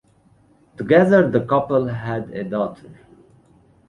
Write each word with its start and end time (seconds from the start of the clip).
Together, 0.77 1.29
the 1.29 1.41
couple 1.45 1.85
had 1.85 2.31
a 2.31 2.43
daughter. 2.43 2.89